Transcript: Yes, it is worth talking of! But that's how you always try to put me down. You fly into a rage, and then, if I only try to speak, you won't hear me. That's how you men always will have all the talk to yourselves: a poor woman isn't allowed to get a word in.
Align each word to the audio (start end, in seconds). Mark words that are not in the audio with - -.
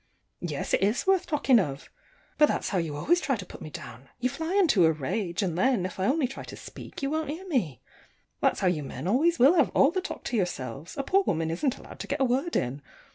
Yes, 0.39 0.73
it 0.73 0.81
is 0.81 1.05
worth 1.05 1.27
talking 1.27 1.59
of! 1.59 1.91
But 2.39 2.47
that's 2.47 2.69
how 2.69 2.79
you 2.79 2.95
always 2.97 3.21
try 3.21 3.35
to 3.35 3.45
put 3.45 3.61
me 3.61 3.69
down. 3.69 4.09
You 4.19 4.29
fly 4.29 4.55
into 4.55 4.85
a 4.87 4.91
rage, 4.91 5.43
and 5.43 5.55
then, 5.55 5.85
if 5.85 5.99
I 5.99 6.07
only 6.07 6.25
try 6.27 6.43
to 6.43 6.55
speak, 6.55 7.03
you 7.03 7.11
won't 7.11 7.29
hear 7.29 7.47
me. 7.47 7.81
That's 8.39 8.61
how 8.61 8.67
you 8.67 8.81
men 8.81 9.07
always 9.07 9.37
will 9.37 9.53
have 9.53 9.69
all 9.75 9.91
the 9.91 10.01
talk 10.01 10.23
to 10.23 10.35
yourselves: 10.37 10.97
a 10.97 11.03
poor 11.03 11.21
woman 11.21 11.51
isn't 11.51 11.77
allowed 11.77 11.99
to 11.99 12.07
get 12.07 12.19
a 12.19 12.25
word 12.25 12.55
in. 12.55 12.81